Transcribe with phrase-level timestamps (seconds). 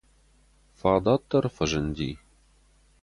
[0.79, 2.11] Фадат дӕр фӕзынди.